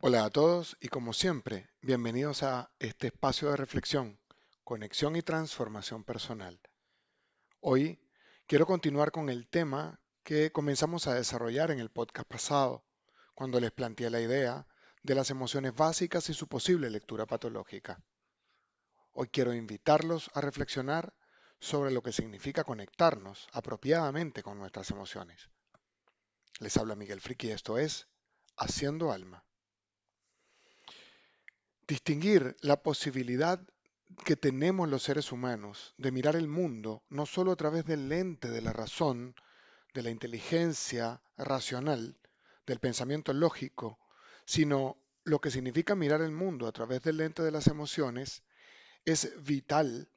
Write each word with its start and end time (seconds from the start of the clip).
Hola 0.00 0.24
a 0.24 0.30
todos 0.30 0.76
y 0.80 0.86
como 0.86 1.12
siempre, 1.12 1.68
bienvenidos 1.82 2.44
a 2.44 2.70
este 2.78 3.08
espacio 3.08 3.50
de 3.50 3.56
reflexión, 3.56 4.20
conexión 4.62 5.16
y 5.16 5.22
transformación 5.22 6.04
personal. 6.04 6.60
Hoy 7.58 8.00
quiero 8.46 8.64
continuar 8.64 9.10
con 9.10 9.28
el 9.28 9.48
tema 9.48 10.00
que 10.22 10.52
comenzamos 10.52 11.08
a 11.08 11.14
desarrollar 11.14 11.72
en 11.72 11.80
el 11.80 11.90
podcast 11.90 12.28
pasado, 12.28 12.84
cuando 13.34 13.58
les 13.58 13.72
planteé 13.72 14.08
la 14.08 14.20
idea 14.20 14.68
de 15.02 15.16
las 15.16 15.30
emociones 15.30 15.74
básicas 15.74 16.30
y 16.30 16.34
su 16.34 16.46
posible 16.46 16.90
lectura 16.90 17.26
patológica. 17.26 18.00
Hoy 19.14 19.26
quiero 19.32 19.52
invitarlos 19.52 20.30
a 20.32 20.40
reflexionar 20.40 21.12
sobre 21.58 21.90
lo 21.90 22.04
que 22.04 22.12
significa 22.12 22.62
conectarnos 22.62 23.48
apropiadamente 23.52 24.44
con 24.44 24.60
nuestras 24.60 24.92
emociones. 24.92 25.50
Les 26.60 26.76
habla 26.76 26.94
Miguel 26.94 27.20
Friki 27.20 27.48
y 27.48 27.50
esto 27.50 27.78
es 27.78 28.06
Haciendo 28.56 29.10
Alma. 29.10 29.47
Distinguir 31.88 32.54
la 32.60 32.82
posibilidad 32.82 33.58
que 34.26 34.36
tenemos 34.36 34.90
los 34.90 35.02
seres 35.02 35.32
humanos 35.32 35.94
de 35.96 36.12
mirar 36.12 36.36
el 36.36 36.46
mundo 36.46 37.02
no 37.08 37.24
solo 37.24 37.50
a 37.50 37.56
través 37.56 37.86
del 37.86 38.10
lente 38.10 38.50
de 38.50 38.60
la 38.60 38.74
razón, 38.74 39.34
de 39.94 40.02
la 40.02 40.10
inteligencia 40.10 41.22
racional, 41.38 42.18
del 42.66 42.78
pensamiento 42.78 43.32
lógico, 43.32 43.98
sino 44.44 44.98
lo 45.24 45.40
que 45.40 45.50
significa 45.50 45.94
mirar 45.94 46.20
el 46.20 46.30
mundo 46.30 46.66
a 46.66 46.72
través 46.72 47.02
del 47.02 47.16
lente 47.16 47.42
de 47.42 47.52
las 47.52 47.68
emociones, 47.68 48.42
es 49.06 49.42
vital 49.42 50.10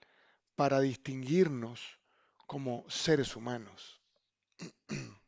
para 0.57 0.81
distinguirnos 0.81 1.99
como 2.47 2.83
seres 2.89 3.37
humanos. 3.37 4.01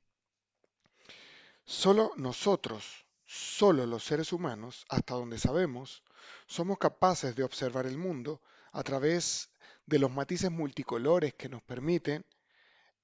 Solo 1.66 2.12
nosotros, 2.18 3.06
solo 3.26 3.86
los 3.86 4.04
seres 4.04 4.34
humanos, 4.34 4.86
hasta 4.90 5.14
donde 5.14 5.40
sabemos, 5.40 6.04
somos 6.48 6.78
capaces 6.78 7.36
de 7.36 7.44
observar 7.44 7.86
el 7.86 7.98
mundo 7.98 8.42
a 8.72 8.84
través 8.84 9.50
de 9.86 10.00
los 10.00 10.12
matices 10.12 10.52
multicolores 10.52 11.34
que 11.34 11.50
nos 11.50 11.62
permiten 11.64 12.26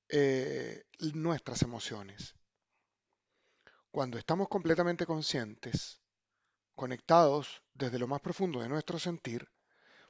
eh, 0.09 0.83
nuestras 1.13 1.61
emociones. 1.61 2.35
Cuando 3.91 4.17
estamos 4.17 4.47
completamente 4.47 5.05
conscientes, 5.05 6.01
conectados 6.75 7.63
desde 7.73 7.99
lo 7.99 8.07
más 8.07 8.21
profundo 8.21 8.61
de 8.61 8.69
nuestro 8.69 8.99
sentir, 8.99 9.49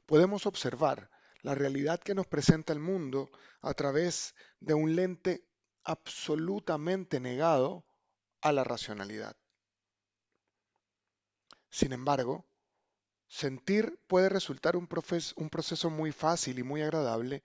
podemos 0.06 0.46
observar 0.46 1.10
la 1.42 1.54
realidad 1.54 2.00
que 2.00 2.14
nos 2.14 2.26
presenta 2.26 2.72
el 2.72 2.80
mundo 2.80 3.30
a 3.62 3.74
través 3.74 4.34
de 4.60 4.74
un 4.74 4.94
lente 4.94 5.46
absolutamente 5.84 7.20
negado 7.20 7.86
a 8.40 8.52
la 8.52 8.64
racionalidad. 8.64 9.36
Sin 11.70 11.92
embargo, 11.92 12.49
Sentir 13.30 14.02
puede 14.08 14.28
resultar 14.28 14.76
un, 14.76 14.88
proceso 14.88 15.88
muy 15.88 16.10
fácil 16.10 16.58
y 16.58 16.64
muy 16.64 16.82
agradable 16.82 17.44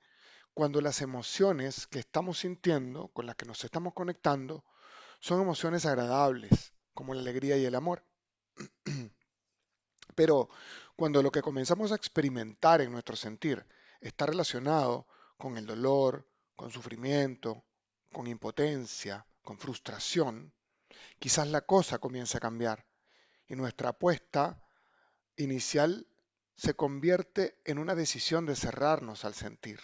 cuando 0.55 0.81
las 0.81 0.99
emociones 1.03 1.85
que 1.85 1.99
estamos 1.99 2.39
sintiendo, 2.39 3.09
con 3.09 3.27
las 3.27 3.35
que 3.35 3.45
nos 3.45 3.63
estamos 3.63 3.93
conectando, 3.93 4.65
son 5.19 5.39
emociones 5.39 5.85
agradables, 5.85 6.73
como 6.95 7.13
la 7.13 7.21
alegría 7.21 7.55
y 7.57 7.65
el 7.65 7.75
amor. 7.75 8.03
Pero 10.15 10.49
cuando 10.95 11.21
lo 11.21 11.31
que 11.31 11.43
comenzamos 11.43 11.91
a 11.91 11.95
experimentar 11.95 12.81
en 12.81 12.91
nuestro 12.91 13.15
sentir 13.15 13.63
está 14.01 14.25
relacionado 14.25 15.05
con 15.37 15.55
el 15.55 15.67
dolor, 15.67 16.27
con 16.55 16.71
sufrimiento, 16.71 17.63
con 18.11 18.25
impotencia, 18.25 19.27
con 19.43 19.59
frustración, 19.59 20.51
quizás 21.19 21.47
la 21.47 21.61
cosa 21.61 21.99
comience 21.99 22.37
a 22.37 22.41
cambiar 22.41 22.87
y 23.47 23.55
nuestra 23.55 23.89
apuesta 23.89 24.64
inicial 25.37 26.07
se 26.55 26.73
convierte 26.73 27.59
en 27.65 27.77
una 27.77 27.95
decisión 27.95 28.45
de 28.45 28.55
cerrarnos 28.55 29.25
al 29.25 29.33
sentir, 29.33 29.79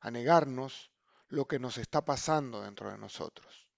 a 0.00 0.10
negarnos 0.10 0.90
lo 1.28 1.46
que 1.46 1.58
nos 1.58 1.78
está 1.78 2.04
pasando 2.04 2.62
dentro 2.62 2.90
de 2.90 2.98
nosotros. 2.98 3.68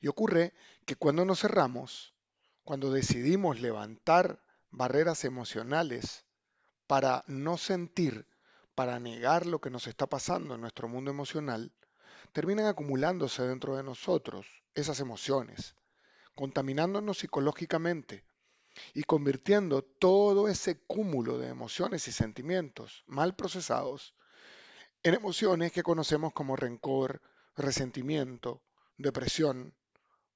Y 0.00 0.08
ocurre 0.08 0.52
que 0.84 0.96
cuando 0.96 1.24
nos 1.24 1.40
cerramos, 1.40 2.14
cuando 2.64 2.90
decidimos 2.90 3.60
levantar 3.60 4.42
barreras 4.70 5.24
emocionales 5.24 6.26
para 6.86 7.24
no 7.26 7.56
sentir, 7.56 8.26
para 8.74 9.00
negar 9.00 9.46
lo 9.46 9.60
que 9.60 9.70
nos 9.70 9.86
está 9.86 10.06
pasando 10.06 10.54
en 10.54 10.60
nuestro 10.60 10.88
mundo 10.88 11.10
emocional, 11.10 11.72
terminan 12.32 12.66
acumulándose 12.66 13.42
dentro 13.42 13.76
de 13.76 13.82
nosotros 13.82 14.46
esas 14.74 15.00
emociones, 15.00 15.76
contaminándonos 16.34 17.18
psicológicamente, 17.18 18.25
y 18.94 19.04
convirtiendo 19.04 19.82
todo 19.82 20.48
ese 20.48 20.80
cúmulo 20.86 21.38
de 21.38 21.48
emociones 21.48 22.08
y 22.08 22.12
sentimientos 22.12 23.04
mal 23.06 23.34
procesados 23.34 24.14
en 25.02 25.14
emociones 25.14 25.72
que 25.72 25.82
conocemos 25.82 26.32
como 26.32 26.56
rencor, 26.56 27.20
resentimiento, 27.56 28.62
depresión 28.96 29.74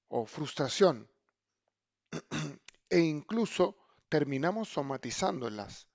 o 0.08 0.26
frustración. 0.26 1.10
e 2.90 2.98
incluso 2.98 3.76
terminamos 4.08 4.68
somatizándolas 4.68 5.88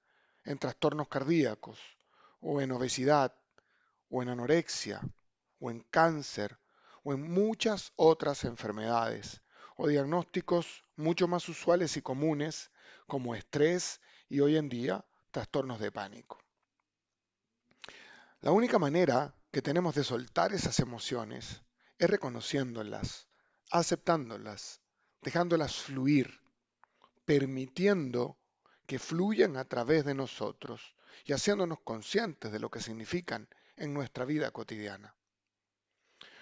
en 0.45 0.57
trastornos 0.57 1.09
cardíacos 1.09 1.79
o 2.39 2.61
en 2.61 2.71
obesidad 2.71 3.35
o 4.09 4.23
en 4.23 4.29
anorexia 4.29 5.01
o 5.59 5.69
en 5.69 5.81
cáncer 5.91 6.57
o 7.03 7.13
en 7.13 7.21
muchas 7.21 7.91
otras 7.97 8.45
enfermedades 8.45 9.41
o 9.75 9.87
diagnósticos 9.87 10.84
mucho 10.95 11.27
más 11.27 11.47
usuales 11.49 11.97
y 11.97 12.01
comunes 12.01 12.71
como 13.07 13.35
estrés 13.35 14.01
y 14.29 14.39
hoy 14.39 14.57
en 14.57 14.69
día 14.69 15.05
trastornos 15.31 15.79
de 15.79 15.91
pánico. 15.91 16.39
La 18.41 18.51
única 18.51 18.79
manera 18.79 19.35
que 19.51 19.61
tenemos 19.61 19.95
de 19.95 20.03
soltar 20.03 20.53
esas 20.53 20.79
emociones 20.79 21.61
es 21.97 22.09
reconociéndolas, 22.09 23.27
aceptándolas, 23.71 24.81
dejándolas 25.21 25.75
fluir, 25.75 26.39
permitiendo 27.25 28.37
que 28.85 28.99
fluyan 28.99 29.57
a 29.57 29.65
través 29.65 30.05
de 30.05 30.13
nosotros 30.13 30.95
y 31.25 31.33
haciéndonos 31.33 31.79
conscientes 31.81 32.51
de 32.51 32.59
lo 32.59 32.69
que 32.69 32.81
significan 32.81 33.47
en 33.77 33.93
nuestra 33.93 34.25
vida 34.25 34.51
cotidiana. 34.51 35.15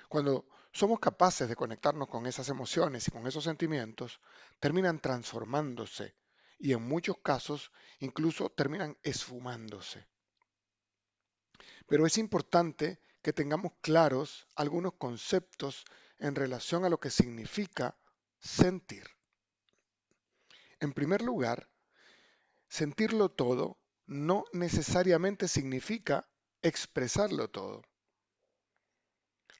Cuando 0.09 0.45
somos 0.73 0.99
capaces 0.99 1.47
de 1.47 1.55
conectarnos 1.55 2.07
con 2.07 2.25
esas 2.25 2.49
emociones 2.49 3.07
y 3.07 3.11
con 3.11 3.27
esos 3.27 3.43
sentimientos, 3.43 4.19
terminan 4.59 4.99
transformándose 4.99 6.15
y 6.57 6.73
en 6.73 6.81
muchos 6.81 7.17
casos 7.19 7.71
incluso 7.99 8.49
terminan 8.49 8.97
esfumándose. 9.03 10.07
Pero 11.87 12.07
es 12.07 12.17
importante 12.17 12.99
que 13.21 13.33
tengamos 13.33 13.73
claros 13.81 14.47
algunos 14.55 14.93
conceptos 14.93 15.85
en 16.17 16.33
relación 16.33 16.85
a 16.85 16.89
lo 16.89 16.99
que 16.99 17.11
significa 17.11 17.95
sentir. 18.39 19.05
En 20.79 20.91
primer 20.91 21.21
lugar, 21.21 21.69
sentirlo 22.67 23.29
todo 23.29 23.77
no 24.07 24.43
necesariamente 24.53 25.47
significa 25.47 26.27
expresarlo 26.61 27.49
todo. 27.49 27.83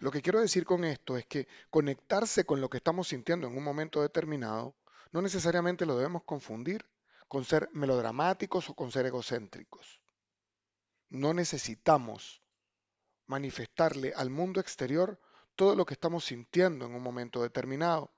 Lo 0.04 0.12
que 0.12 0.22
quiero 0.22 0.42
decir 0.42 0.66
con 0.66 0.84
esto 0.84 1.16
es 1.16 1.26
que 1.28 1.48
conectarse 1.70 2.44
con 2.44 2.60
lo 2.60 2.70
que 2.70 2.76
estamos 2.76 3.08
sintiendo 3.08 3.48
en 3.48 3.56
un 3.56 3.64
momento 3.64 4.02
determinado 4.02 4.76
no 5.14 5.22
necesariamente 5.22 5.86
lo 5.86 5.96
debemos 5.96 6.24
confundir 6.24 6.86
con 7.30 7.46
ser 7.46 7.70
melodramáticos 7.72 8.70
o 8.70 8.74
con 8.74 8.92
ser 8.92 9.06
egocéntricos. 9.06 10.02
No 11.08 11.34
necesitamos 11.34 12.42
manifestarle 13.28 14.12
al 14.14 14.30
mundo 14.30 14.60
exterior 14.60 15.22
todo 15.56 15.74
lo 15.74 15.86
que 15.86 15.94
estamos 15.94 16.26
sintiendo 16.26 16.86
en 16.86 16.96
un 16.96 17.02
momento 17.02 17.42
determinado, 17.42 18.12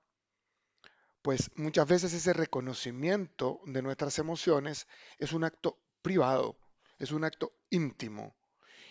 pues 1.22 1.52
muchas 1.56 1.88
veces 1.88 2.14
ese 2.14 2.34
reconocimiento 2.34 3.62
de 3.68 3.84
nuestras 3.84 4.18
emociones 4.18 4.88
es 5.20 5.34
un 5.34 5.44
acto 5.44 5.78
privado, 6.02 6.58
es 6.98 7.12
un 7.12 7.26
acto 7.26 7.54
íntimo, 7.70 8.36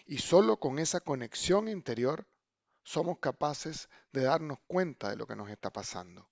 y 0.06 0.18
solo 0.18 0.60
con 0.60 0.78
esa 0.78 1.00
conexión 1.00 1.66
interior 1.66 2.28
somos 2.84 3.18
capaces 3.18 3.88
de 4.12 4.22
darnos 4.22 4.58
cuenta 4.66 5.10
de 5.10 5.16
lo 5.16 5.26
que 5.26 5.34
nos 5.34 5.50
está 5.50 5.72
pasando. 5.72 6.28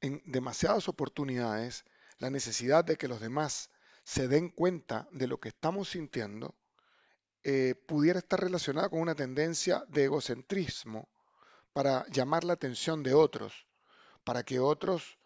En 0.00 0.20
demasiadas 0.24 0.88
oportunidades, 0.88 1.84
la 2.18 2.30
necesidad 2.30 2.84
de 2.84 2.96
que 2.96 3.06
los 3.06 3.20
demás 3.20 3.70
se 4.04 4.26
den 4.26 4.48
cuenta 4.48 5.06
de 5.12 5.28
lo 5.28 5.38
que 5.38 5.50
estamos 5.50 5.90
sintiendo 5.90 6.56
eh, 7.44 7.74
pudiera 7.86 8.18
estar 8.18 8.40
relacionada 8.40 8.88
con 8.88 9.00
una 9.00 9.14
tendencia 9.14 9.84
de 9.88 10.04
egocentrismo 10.04 11.08
para 11.72 12.06
llamar 12.08 12.44
la 12.44 12.54
atención 12.54 13.02
de 13.02 13.14
otros, 13.14 13.66
para 14.24 14.42
que 14.42 14.60
otros 14.60 15.18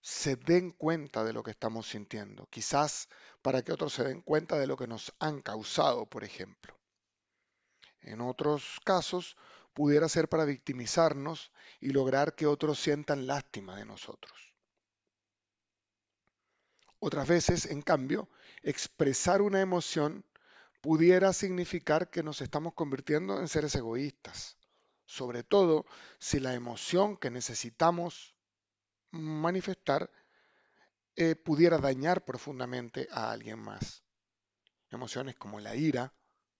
se 0.00 0.36
den 0.36 0.70
cuenta 0.70 1.24
de 1.24 1.32
lo 1.32 1.42
que 1.42 1.50
estamos 1.50 1.88
sintiendo, 1.88 2.46
quizás 2.50 3.08
para 3.42 3.62
que 3.62 3.72
otros 3.72 3.92
se 3.92 4.04
den 4.04 4.22
cuenta 4.22 4.58
de 4.58 4.66
lo 4.66 4.76
que 4.76 4.86
nos 4.86 5.12
han 5.18 5.42
causado, 5.42 6.06
por 6.06 6.24
ejemplo. 6.24 6.79
En 8.02 8.20
otros 8.20 8.80
casos 8.84 9.36
pudiera 9.74 10.08
ser 10.08 10.28
para 10.28 10.44
victimizarnos 10.44 11.52
y 11.80 11.90
lograr 11.90 12.34
que 12.34 12.46
otros 12.46 12.78
sientan 12.78 13.26
lástima 13.26 13.76
de 13.76 13.84
nosotros. 13.84 14.54
Otras 16.98 17.26
veces, 17.28 17.66
en 17.66 17.80
cambio, 17.80 18.28
expresar 18.62 19.40
una 19.40 19.60
emoción 19.60 20.24
pudiera 20.80 21.32
significar 21.32 22.10
que 22.10 22.22
nos 22.22 22.40
estamos 22.40 22.74
convirtiendo 22.74 23.38
en 23.40 23.48
seres 23.48 23.74
egoístas, 23.74 24.58
sobre 25.06 25.42
todo 25.42 25.86
si 26.18 26.40
la 26.40 26.54
emoción 26.54 27.16
que 27.16 27.30
necesitamos 27.30 28.34
manifestar 29.10 30.10
eh, 31.16 31.36
pudiera 31.36 31.78
dañar 31.78 32.24
profundamente 32.24 33.08
a 33.10 33.30
alguien 33.30 33.58
más. 33.58 34.04
Emociones 34.90 35.36
como 35.36 35.60
la 35.60 35.76
ira, 35.76 36.14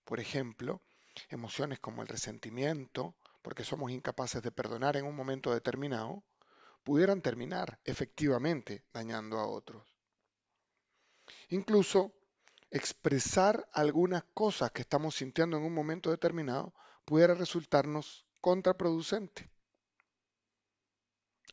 por 0.05 0.21
ejemplo, 0.21 0.83
emociones 1.29 1.81
como 1.81 2.03
el 2.03 2.09
resentimiento, 2.09 3.15
porque 3.43 3.65
somos 3.65 3.91
incapaces 3.91 4.43
de 4.43 4.53
perdonar 4.53 4.97
en 4.97 5.07
un 5.07 5.17
momento 5.17 5.53
determinado, 5.53 6.23
pudieran 6.85 7.23
terminar 7.23 7.79
efectivamente 7.85 8.85
dañando 8.93 9.39
a 9.39 9.47
otros. 9.47 9.87
Incluso 11.49 12.13
expresar 12.71 13.69
algunas 13.73 14.25
cosas 14.35 14.71
que 14.71 14.83
estamos 14.83 15.17
sintiendo 15.17 15.57
en 15.57 15.65
un 15.65 15.75
momento 15.75 16.11
determinado 16.11 16.73
pudiera 17.05 17.35
resultarnos 17.35 18.27
contraproducente. 18.41 19.51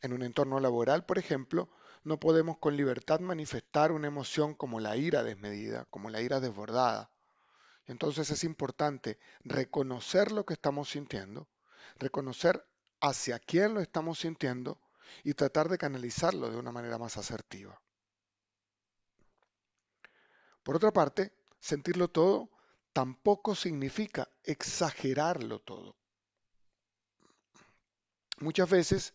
En 0.00 0.12
un 0.12 0.22
entorno 0.22 0.60
laboral, 0.60 1.04
por 1.04 1.18
ejemplo, 1.18 1.68
no 2.04 2.20
podemos 2.20 2.58
con 2.58 2.76
libertad 2.76 3.18
manifestar 3.20 3.90
una 3.90 4.06
emoción 4.06 4.54
como 4.54 4.78
la 4.78 4.96
ira 4.96 5.24
desmedida, 5.24 5.86
como 5.86 6.08
la 6.08 6.22
ira 6.22 6.38
desbordada. 6.38 7.10
Entonces 7.88 8.30
es 8.30 8.44
importante 8.44 9.18
reconocer 9.44 10.30
lo 10.30 10.44
que 10.44 10.52
estamos 10.52 10.90
sintiendo, 10.90 11.48
reconocer 11.98 12.62
hacia 13.00 13.38
quién 13.38 13.72
lo 13.74 13.80
estamos 13.80 14.18
sintiendo 14.20 14.78
y 15.24 15.32
tratar 15.32 15.70
de 15.70 15.78
canalizarlo 15.78 16.50
de 16.50 16.58
una 16.58 16.70
manera 16.70 16.98
más 16.98 17.16
asertiva. 17.16 17.80
Por 20.62 20.76
otra 20.76 20.92
parte, 20.92 21.32
sentirlo 21.60 22.08
todo 22.08 22.50
tampoco 22.92 23.54
significa 23.54 24.28
exagerarlo 24.44 25.60
todo. 25.60 25.96
Muchas 28.40 28.68
veces 28.68 29.14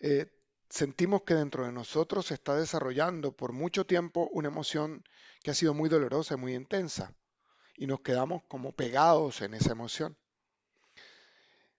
eh, 0.00 0.30
sentimos 0.68 1.22
que 1.22 1.34
dentro 1.34 1.64
de 1.64 1.72
nosotros 1.72 2.26
se 2.26 2.34
está 2.34 2.54
desarrollando 2.54 3.32
por 3.32 3.52
mucho 3.52 3.86
tiempo 3.86 4.28
una 4.32 4.48
emoción 4.48 5.02
que 5.42 5.52
ha 5.52 5.54
sido 5.54 5.72
muy 5.72 5.88
dolorosa 5.88 6.34
y 6.34 6.36
muy 6.36 6.54
intensa 6.54 7.14
y 7.78 7.86
nos 7.86 8.00
quedamos 8.00 8.42
como 8.48 8.72
pegados 8.72 9.40
en 9.40 9.54
esa 9.54 9.70
emoción. 9.70 10.16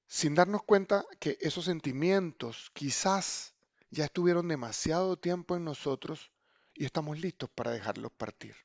Sin 0.07 0.33
darnos 0.33 0.63
cuenta 0.63 1.05
que 1.19 1.37
esos 1.41 1.65
sentimientos 1.65 2.71
quizás 2.73 3.53
ya 3.91 4.05
estuvieron 4.05 4.47
demasiado 4.47 5.17
tiempo 5.17 5.57
en 5.57 5.65
nosotros 5.65 6.31
y 6.73 6.85
estamos 6.85 7.19
listos 7.19 7.49
para 7.49 7.71
dejarlos 7.71 8.13
partir. 8.13 8.55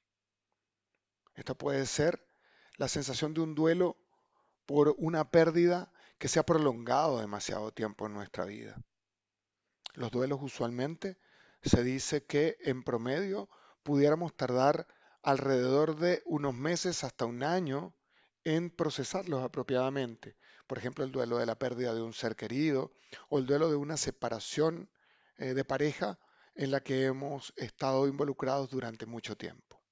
Esta 1.34 1.54
puede 1.54 1.84
ser 1.86 2.24
la 2.76 2.86
sensación 2.86 3.34
de 3.34 3.40
un 3.40 3.56
duelo 3.56 3.96
por 4.64 4.94
una 4.96 5.28
pérdida 5.30 5.92
que 6.18 6.28
se 6.28 6.38
ha 6.38 6.46
prolongado 6.46 7.18
demasiado 7.18 7.72
tiempo 7.72 8.06
en 8.06 8.14
nuestra 8.14 8.44
vida. 8.44 8.80
Los 9.94 10.12
duelos 10.12 10.38
usualmente 10.40 11.18
se 11.62 11.82
dice 11.82 12.24
que 12.24 12.56
en 12.60 12.84
promedio 12.84 13.48
pudiéramos 13.82 14.36
tardar 14.36 14.86
alrededor 15.24 15.96
de 15.96 16.22
unos 16.26 16.54
meses 16.54 17.02
hasta 17.02 17.24
un 17.24 17.42
año 17.42 17.94
en 18.44 18.70
procesarlos 18.70 19.42
apropiadamente. 19.42 20.36
Por 20.66 20.78
ejemplo, 20.78 21.04
el 21.04 21.12
duelo 21.12 21.38
de 21.38 21.46
la 21.46 21.58
pérdida 21.58 21.94
de 21.94 22.02
un 22.02 22.12
ser 22.12 22.36
querido 22.36 22.92
o 23.30 23.38
el 23.38 23.46
duelo 23.46 23.70
de 23.70 23.76
una 23.76 23.96
separación 23.96 24.90
eh, 25.38 25.54
de 25.54 25.64
pareja 25.64 26.18
en 26.54 26.70
la 26.70 26.80
que 26.80 27.06
hemos 27.06 27.52
estado 27.56 28.06
involucrados 28.06 28.70
durante 28.70 29.06
mucho 29.06 29.36
tiempo. 29.36 29.82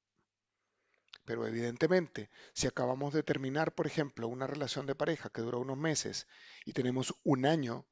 Pero 1.24 1.46
evidentemente, 1.46 2.30
si 2.52 2.66
acabamos 2.66 3.14
de 3.14 3.22
terminar, 3.22 3.74
por 3.74 3.86
ejemplo, 3.86 4.28
una 4.28 4.46
relación 4.46 4.86
de 4.86 4.94
pareja 4.94 5.30
que 5.30 5.40
duró 5.40 5.60
unos 5.60 5.78
meses 5.78 6.26
y 6.66 6.72
tenemos 6.72 7.14
un 7.24 7.46
año 7.46 7.86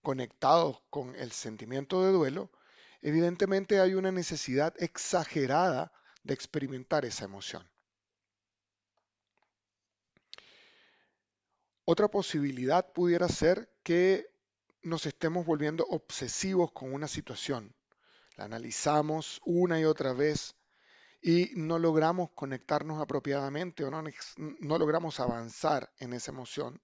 conectados 0.00 0.80
con 0.88 1.14
el 1.16 1.32
sentimiento 1.32 2.04
de 2.04 2.12
duelo, 2.12 2.50
evidentemente 3.02 3.80
hay 3.80 3.94
una 3.94 4.12
necesidad 4.12 4.74
exagerada 4.78 5.92
de 6.28 6.34
experimentar 6.34 7.04
esa 7.06 7.24
emoción. 7.24 7.68
Otra 11.84 12.08
posibilidad 12.08 12.92
pudiera 12.92 13.28
ser 13.28 13.72
que 13.82 14.26
nos 14.82 15.06
estemos 15.06 15.46
volviendo 15.46 15.86
obsesivos 15.86 16.70
con 16.72 16.92
una 16.92 17.08
situación. 17.08 17.74
La 18.36 18.44
analizamos 18.44 19.40
una 19.46 19.80
y 19.80 19.86
otra 19.86 20.12
vez 20.12 20.54
y 21.22 21.50
no 21.56 21.78
logramos 21.78 22.30
conectarnos 22.32 23.00
apropiadamente 23.00 23.84
o 23.84 23.90
no, 23.90 24.04
no 24.36 24.78
logramos 24.78 25.18
avanzar 25.18 25.90
en 25.98 26.12
esa 26.12 26.30
emoción 26.30 26.80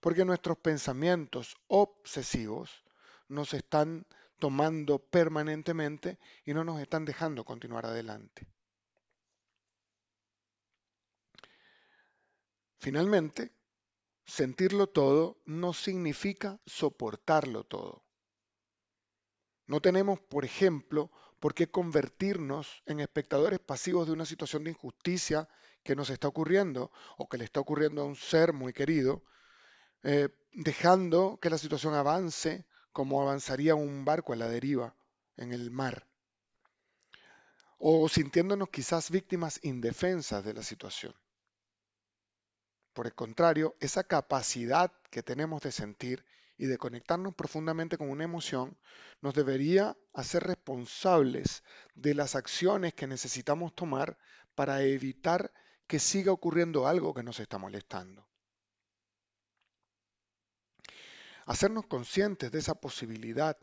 porque 0.00 0.24
nuestros 0.24 0.56
pensamientos 0.56 1.54
obsesivos 1.68 2.82
nos 3.28 3.52
están 3.52 4.06
tomando 4.38 4.98
permanentemente 4.98 6.18
y 6.46 6.54
no 6.54 6.64
nos 6.64 6.80
están 6.80 7.04
dejando 7.04 7.44
continuar 7.44 7.84
adelante. 7.84 8.46
Finalmente, 12.86 13.50
sentirlo 14.24 14.86
todo 14.86 15.42
no 15.44 15.72
significa 15.72 16.60
soportarlo 16.66 17.64
todo. 17.64 18.04
No 19.66 19.80
tenemos, 19.80 20.20
por 20.20 20.44
ejemplo, 20.44 21.10
por 21.40 21.52
qué 21.52 21.68
convertirnos 21.68 22.84
en 22.86 23.00
espectadores 23.00 23.58
pasivos 23.58 24.06
de 24.06 24.12
una 24.12 24.24
situación 24.24 24.62
de 24.62 24.70
injusticia 24.70 25.48
que 25.82 25.96
nos 25.96 26.10
está 26.10 26.28
ocurriendo 26.28 26.92
o 27.18 27.28
que 27.28 27.38
le 27.38 27.44
está 27.44 27.58
ocurriendo 27.58 28.02
a 28.02 28.04
un 28.04 28.14
ser 28.14 28.52
muy 28.52 28.72
querido 28.72 29.24
eh, 30.04 30.28
dejando 30.52 31.40
que 31.42 31.50
la 31.50 31.58
situación 31.58 31.94
avance 31.94 32.66
como 32.92 33.20
avanzaría 33.20 33.74
un 33.74 34.04
barco 34.04 34.32
a 34.32 34.36
la 34.36 34.46
deriva 34.46 34.94
en 35.36 35.52
el 35.52 35.72
mar, 35.72 36.06
o 37.78 38.08
sintiéndonos 38.08 38.68
quizás 38.68 39.10
víctimas 39.10 39.58
indefensas 39.64 40.44
de 40.44 40.54
la 40.54 40.62
situación. 40.62 41.16
Por 42.96 43.06
el 43.06 43.14
contrario, 43.14 43.76
esa 43.78 44.04
capacidad 44.04 44.90
que 45.10 45.22
tenemos 45.22 45.60
de 45.60 45.70
sentir 45.70 46.24
y 46.56 46.64
de 46.64 46.78
conectarnos 46.78 47.34
profundamente 47.34 47.98
con 47.98 48.08
una 48.08 48.24
emoción 48.24 48.78
nos 49.20 49.34
debería 49.34 49.98
hacer 50.14 50.44
responsables 50.44 51.62
de 51.94 52.14
las 52.14 52.34
acciones 52.34 52.94
que 52.94 53.06
necesitamos 53.06 53.74
tomar 53.74 54.16
para 54.54 54.82
evitar 54.82 55.52
que 55.86 55.98
siga 55.98 56.32
ocurriendo 56.32 56.86
algo 56.86 57.12
que 57.12 57.22
nos 57.22 57.38
está 57.38 57.58
molestando. 57.58 58.26
hacernos 61.44 61.86
conscientes 61.86 62.50
de 62.50 62.58
esa 62.58 62.80
posibilidad 62.80 63.58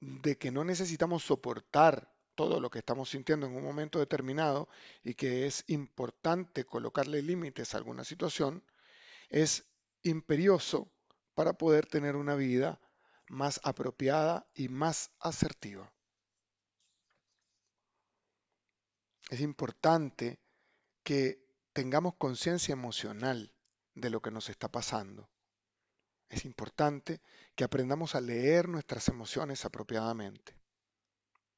de 0.00 0.36
que 0.36 0.50
no 0.50 0.64
necesitamos 0.64 1.24
soportar 1.24 2.13
todo 2.34 2.60
lo 2.60 2.70
que 2.70 2.78
estamos 2.78 3.10
sintiendo 3.10 3.46
en 3.46 3.56
un 3.56 3.64
momento 3.64 3.98
determinado 3.98 4.68
y 5.02 5.14
que 5.14 5.46
es 5.46 5.64
importante 5.68 6.64
colocarle 6.64 7.22
límites 7.22 7.74
a 7.74 7.78
alguna 7.78 8.04
situación, 8.04 8.64
es 9.28 9.64
imperioso 10.02 10.90
para 11.34 11.54
poder 11.54 11.86
tener 11.86 12.16
una 12.16 12.34
vida 12.34 12.80
más 13.28 13.60
apropiada 13.64 14.46
y 14.54 14.68
más 14.68 15.10
asertiva. 15.18 15.92
Es 19.30 19.40
importante 19.40 20.38
que 21.02 21.42
tengamos 21.72 22.14
conciencia 22.16 22.72
emocional 22.72 23.52
de 23.94 24.10
lo 24.10 24.20
que 24.20 24.30
nos 24.30 24.48
está 24.50 24.68
pasando 24.68 25.28
es 26.34 26.44
importante 26.44 27.20
que 27.54 27.64
aprendamos 27.64 28.14
a 28.14 28.20
leer 28.20 28.68
nuestras 28.68 29.08
emociones 29.08 29.64
apropiadamente. 29.64 30.63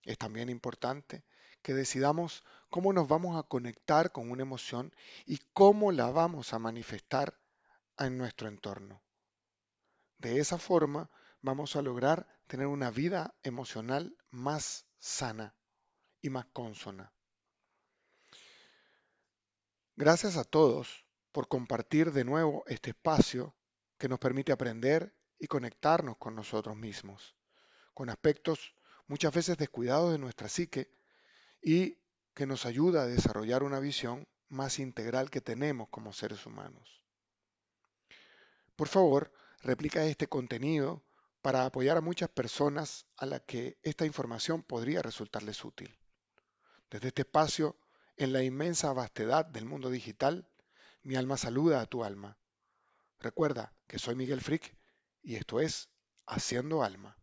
Es 0.06 0.16
también 0.18 0.48
importante 0.48 1.24
que 1.62 1.74
decidamos 1.74 2.44
cómo 2.70 2.92
nos 2.92 3.08
vamos 3.08 3.36
a 3.36 3.42
conectar 3.42 4.12
con 4.12 4.30
una 4.30 4.42
emoción 4.42 4.94
y 5.26 5.38
cómo 5.52 5.90
la 5.90 6.10
vamos 6.12 6.54
a 6.54 6.60
manifestar 6.60 7.36
en 7.98 8.16
nuestro 8.16 8.46
entorno. 8.46 9.02
De 10.18 10.38
esa 10.38 10.58
forma 10.58 11.10
vamos 11.42 11.74
a 11.74 11.82
lograr 11.82 12.28
tener 12.46 12.68
una 12.68 12.92
vida 12.92 13.34
emocional 13.42 14.16
más 14.30 14.86
sana 14.98 15.56
y 16.22 16.30
más 16.30 16.46
consona. 16.52 17.12
Gracias 19.96 20.36
a 20.36 20.44
todos 20.44 21.04
por 21.32 21.48
compartir 21.48 22.12
de 22.12 22.24
nuevo 22.24 22.62
este 22.68 22.90
espacio 22.90 23.56
que 23.98 24.08
nos 24.08 24.20
permite 24.20 24.52
aprender 24.52 25.16
y 25.36 25.48
conectarnos 25.48 26.16
con 26.16 26.36
nosotros 26.36 26.76
mismos, 26.76 27.34
con 27.92 28.08
aspectos 28.08 28.75
muchas 29.06 29.32
veces 29.32 29.56
descuidados 29.56 30.12
de 30.12 30.18
nuestra 30.18 30.48
psique 30.48 30.90
y 31.62 31.98
que 32.34 32.46
nos 32.46 32.66
ayuda 32.66 33.02
a 33.02 33.06
desarrollar 33.06 33.62
una 33.62 33.80
visión 33.80 34.26
más 34.48 34.78
integral 34.78 35.30
que 35.30 35.40
tenemos 35.40 35.88
como 35.88 36.12
seres 36.12 36.44
humanos. 36.46 37.02
Por 38.76 38.88
favor, 38.88 39.32
replica 39.62 40.04
este 40.04 40.28
contenido 40.28 41.02
para 41.40 41.64
apoyar 41.64 41.96
a 41.96 42.02
muchas 42.02 42.28
personas 42.28 43.06
a 43.16 43.26
las 43.26 43.42
que 43.42 43.78
esta 43.82 44.04
información 44.04 44.62
podría 44.62 45.02
resultarles 45.02 45.64
útil. 45.64 45.98
Desde 46.90 47.08
este 47.08 47.22
espacio, 47.22 47.78
en 48.16 48.32
la 48.32 48.42
inmensa 48.42 48.92
vastedad 48.92 49.46
del 49.46 49.64
mundo 49.64 49.90
digital, 49.90 50.48
mi 51.02 51.16
alma 51.16 51.36
saluda 51.36 51.80
a 51.80 51.86
tu 51.86 52.04
alma. 52.04 52.38
Recuerda 53.18 53.72
que 53.86 53.98
soy 53.98 54.14
Miguel 54.14 54.40
Frick 54.40 54.76
y 55.22 55.36
esto 55.36 55.60
es 55.60 55.88
Haciendo 56.26 56.82
Alma. 56.82 57.16